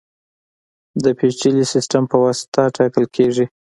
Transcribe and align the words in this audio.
د 1.03 1.05
پېچلي 1.17 1.65
سیستم 1.73 2.03
په 2.11 2.17
واسطه 2.25 2.61
ټاکل 2.77 3.05
کېږي. 3.15 3.45